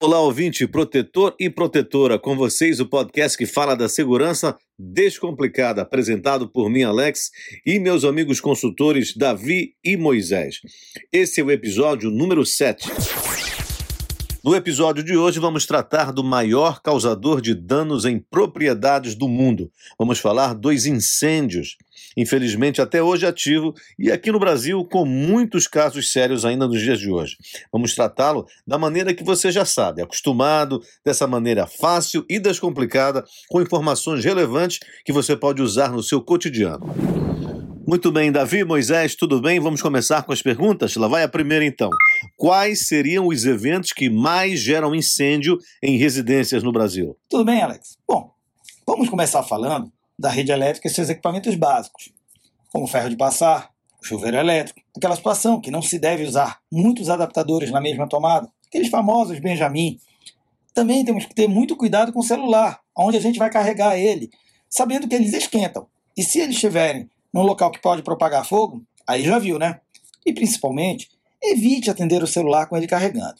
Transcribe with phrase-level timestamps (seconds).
[0.00, 2.20] Olá, ouvinte, protetor e protetora.
[2.20, 7.32] Com vocês, o podcast que fala da segurança descomplicada, apresentado por mim, Alex,
[7.66, 10.60] e meus amigos consultores Davi e Moisés.
[11.12, 12.88] Esse é o episódio número 7.
[14.44, 19.68] No episódio de hoje, vamos tratar do maior causador de danos em propriedades do mundo.
[19.98, 21.76] Vamos falar dos incêndios.
[22.18, 26.98] Infelizmente, até hoje ativo e aqui no Brasil com muitos casos sérios ainda nos dias
[26.98, 27.36] de hoje.
[27.72, 33.62] Vamos tratá-lo da maneira que você já sabe, acostumado, dessa maneira fácil e descomplicada, com
[33.62, 36.92] informações relevantes que você pode usar no seu cotidiano.
[37.86, 39.60] Muito bem, Davi, Moisés, tudo bem?
[39.60, 40.96] Vamos começar com as perguntas?
[40.96, 41.88] Lá vai a primeira então.
[42.36, 47.16] Quais seriam os eventos que mais geram incêndio em residências no Brasil?
[47.30, 47.96] Tudo bem, Alex?
[48.08, 48.32] Bom,
[48.84, 52.12] vamos começar falando da rede elétrica e seus equipamentos básicos,
[52.72, 53.70] como ferro de passar,
[54.02, 58.88] chuveiro elétrico, aquela situação que não se deve usar muitos adaptadores na mesma tomada, aqueles
[58.88, 60.00] famosos Benjamin.
[60.74, 64.30] Também temos que ter muito cuidado com o celular, onde a gente vai carregar ele,
[64.68, 65.86] sabendo que eles esquentam.
[66.16, 69.80] E se eles estiverem num local que pode propagar fogo, aí já viu, né?
[70.24, 71.08] E principalmente,
[71.42, 73.36] evite atender o celular com ele carregando.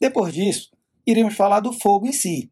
[0.00, 0.70] Depois disso,
[1.06, 2.50] iremos falar do fogo em si.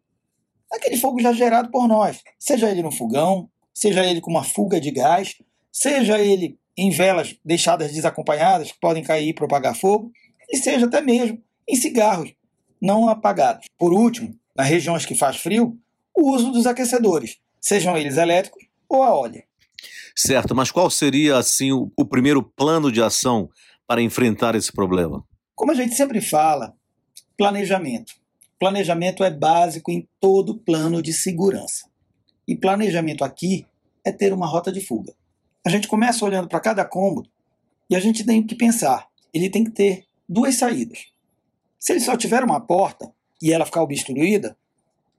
[0.73, 4.81] Aquele fogo já gerado por nós, seja ele no fogão, seja ele com uma fuga
[4.81, 5.37] de gás,
[5.73, 10.13] seja ele em velas deixadas desacompanhadas que podem cair e propagar fogo,
[10.51, 12.33] e seja até mesmo em cigarros
[12.81, 13.67] não apagados.
[13.77, 15.77] Por último, nas regiões que faz frio,
[16.17, 19.43] o uso dos aquecedores, sejam eles elétricos ou a óleo.
[20.17, 23.49] Certo, mas qual seria assim o, o primeiro plano de ação
[23.87, 25.25] para enfrentar esse problema?
[25.55, 26.75] Como a gente sempre fala,
[27.37, 28.15] planejamento.
[28.59, 31.89] Planejamento é básico em todo plano de segurança.
[32.47, 33.67] E planejamento aqui
[34.05, 35.15] é ter uma rota de fuga.
[35.65, 37.31] A gente começa olhando para cada cômodo
[37.89, 41.07] e a gente tem que pensar, ele tem que ter duas saídas.
[41.79, 44.57] Se ele só tiver uma porta e ela ficar obstruída,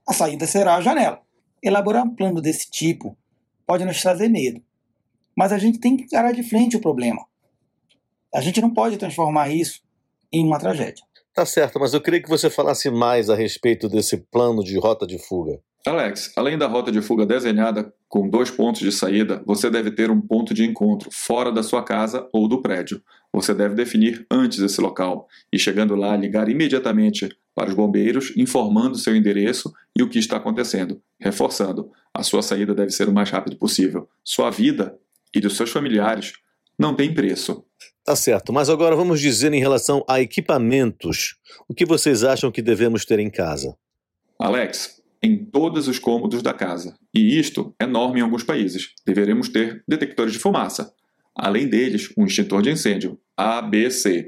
[0.08, 1.22] a saída será a janela.
[1.64, 3.18] Elaborar um plano desse tipo
[3.66, 4.62] pode nos trazer medo,
[5.36, 7.26] mas a gente tem que encarar de frente o problema.
[8.34, 9.82] A gente não pode transformar isso
[10.32, 11.04] em uma tragédia.
[11.40, 15.08] Tá certo, mas eu queria que você falasse mais a respeito desse plano de rota
[15.08, 15.58] de fuga.
[15.88, 20.12] Alex, além da rota de fuga desenhada com dois pontos de saída, você deve ter
[20.12, 23.02] um ponto de encontro fora da sua casa ou do prédio.
[23.32, 28.98] Você deve definir antes esse local e, chegando lá, ligar imediatamente para os bombeiros, informando
[28.98, 31.02] seu endereço e o que está acontecendo.
[31.18, 34.10] Reforçando, a sua saída deve ser o mais rápido possível.
[34.26, 34.94] Sua vida
[35.34, 36.34] e dos seus familiares
[36.80, 37.66] não tem preço.
[38.06, 41.36] Tá certo, mas agora vamos dizer em relação a equipamentos.
[41.68, 43.76] O que vocês acham que devemos ter em casa?
[44.40, 46.98] Alex, em todos os cômodos da casa.
[47.14, 48.94] E isto é norma em alguns países.
[49.06, 50.94] Deveremos ter detectores de fumaça.
[51.36, 54.28] Além deles, um extintor de incêndio, ABC,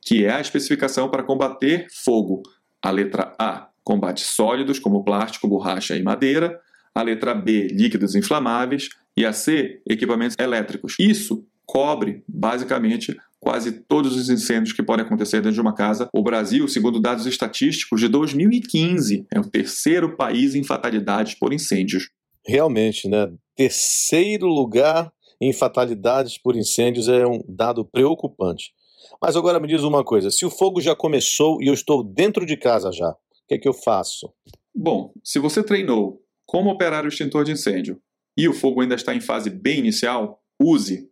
[0.00, 2.42] que é a especificação para combater fogo.
[2.82, 6.60] A letra A combate sólidos como plástico, borracha e madeira.
[6.94, 8.88] A letra B, líquidos inflamáveis.
[9.16, 10.96] E a C, equipamentos elétricos.
[10.98, 16.06] Isso cobre, basicamente, quase todos os incêndios que podem acontecer dentro de uma casa.
[16.12, 22.10] O Brasil, segundo dados estatísticos de 2015, é o terceiro país em fatalidades por incêndios.
[22.46, 23.32] Realmente, né?
[23.56, 28.74] Terceiro lugar em fatalidades por incêndios é um dado preocupante.
[29.18, 32.44] Mas agora me diz uma coisa: se o fogo já começou e eu estou dentro
[32.44, 33.16] de casa já, o
[33.48, 34.30] que é que eu faço?
[34.74, 37.98] Bom, se você treinou como operar o extintor de incêndio
[38.36, 41.10] e o fogo ainda está em fase bem inicial, use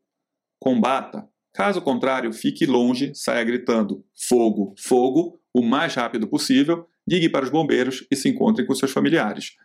[0.60, 1.26] combata.
[1.53, 7.50] Caso contrário, fique longe, saia gritando fogo, fogo, o mais rápido possível, ligue para os
[7.50, 9.56] bombeiros e se encontre com seus familiares,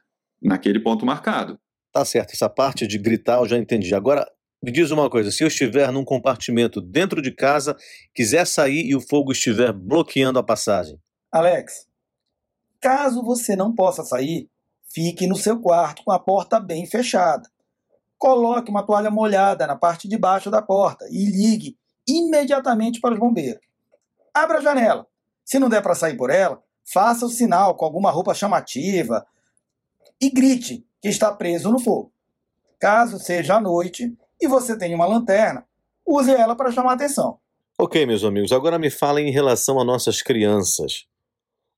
[0.41, 1.59] naquele ponto marcado.
[1.91, 3.93] Tá certo, essa parte de gritar eu já entendi.
[3.93, 4.25] Agora,
[4.63, 7.77] me diz uma coisa: se eu estiver num compartimento dentro de casa,
[8.13, 10.99] quiser sair e o fogo estiver bloqueando a passagem.
[11.31, 11.87] Alex,
[12.81, 14.49] caso você não possa sair,
[14.91, 17.47] fique no seu quarto com a porta bem fechada
[18.17, 21.77] coloque uma toalha molhada na parte de baixo da porta e ligue
[22.07, 23.61] imediatamente para os bombeiros.
[24.33, 25.07] Abra a janela.
[25.43, 29.25] Se não der para sair por ela, faça o sinal com alguma roupa chamativa
[30.19, 32.11] e grite que está preso no fogo.
[32.79, 35.65] Caso seja à noite e você tenha uma lanterna,
[36.05, 37.39] use ela para chamar atenção.
[37.77, 41.05] Ok, meus amigos, agora me falem em relação a nossas crianças.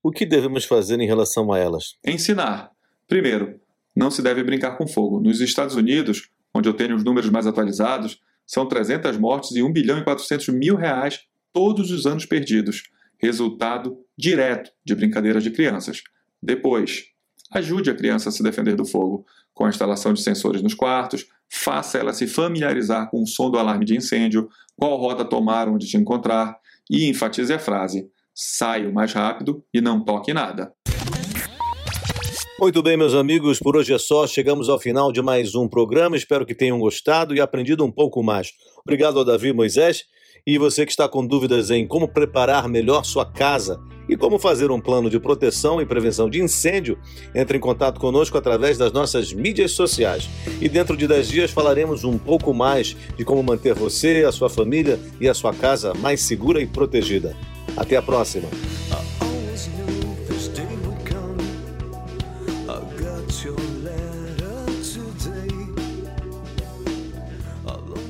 [0.03, 1.97] O que devemos fazer em relação a elas?
[2.05, 2.71] Ensinar.
[3.07, 3.59] Primeiro,
[3.97, 5.19] não se deve brincar com fogo.
[5.19, 9.73] Nos Estados Unidos, onde eu tenho os números mais atualizados, São 300 mortes e 1
[9.73, 11.19] bilhão e 400 mil reais
[11.51, 12.83] todos os anos perdidos,
[13.19, 16.01] resultado direto de brincadeiras de crianças.
[16.41, 17.07] Depois,
[17.51, 21.27] ajude a criança a se defender do fogo com a instalação de sensores nos quartos,
[21.49, 24.47] faça ela se familiarizar com o som do alarme de incêndio,
[24.77, 26.57] qual rota tomar onde te encontrar
[26.89, 30.71] e enfatize a frase: saia o mais rápido e não toque nada.
[32.59, 34.25] Muito bem, meus amigos, por hoje é só.
[34.25, 36.17] Chegamos ao final de mais um programa.
[36.17, 38.51] Espero que tenham gostado e aprendido um pouco mais.
[38.83, 40.05] Obrigado ao Davi Moisés.
[40.45, 44.71] E você que está com dúvidas em como preparar melhor sua casa e como fazer
[44.71, 46.97] um plano de proteção e prevenção de incêndio,
[47.35, 50.27] entre em contato conosco através das nossas mídias sociais.
[50.59, 54.49] E dentro de 10 dias falaremos um pouco mais de como manter você, a sua
[54.49, 57.35] família e a sua casa mais segura e protegida.
[57.75, 58.47] Até a próxima!